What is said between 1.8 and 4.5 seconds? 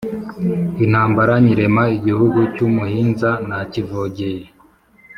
igihugu cy’ umuhinza nakivogeye